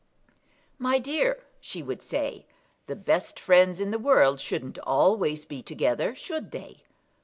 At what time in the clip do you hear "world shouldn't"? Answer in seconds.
3.99-4.79